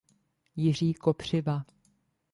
[0.55, 1.65] Jiří Kopřiva.